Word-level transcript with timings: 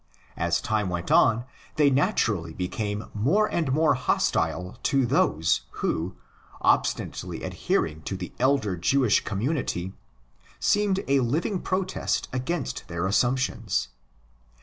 As 0.35 0.59
time 0.61 0.89
went 0.89 1.11
on, 1.11 1.45
they 1.75 1.91
naturally 1.91 2.53
became 2.55 3.05
more 3.13 3.45
and 3.45 3.71
more 3.71 3.93
hostile 3.93 4.79
to 4.81 5.05
those 5.05 5.61
who, 5.73 6.15
obstinately 6.59 7.43
adhering 7.43 8.01
to 8.09 8.17
the 8.17 8.33
elder 8.39 8.75
Jewish 8.77 9.23
community, 9.23 9.93
seemed 10.59 11.01
a 11.07 11.19
living 11.19 11.59
protest 11.61 12.27
against 12.33 12.87
their 12.87 13.05
assumptions. 13.05 13.89